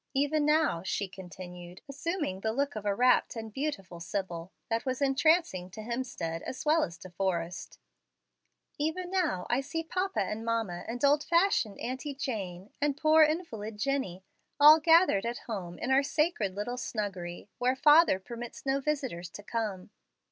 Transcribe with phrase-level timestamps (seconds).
[0.15, 4.99] Even now," she continued, assuming the look of a rapt and beautiful sibyl, that was
[4.99, 7.77] entrancing to Hemstead as well as De Forrest
[8.79, 13.77] "even now I see papa and mamma and old fashioned Auntie Jane, and poor invalid
[13.77, 14.23] Jennie,
[14.59, 19.43] all gathered at home in our sacred little snuggery where father permits no visitors to
[19.43, 19.91] come."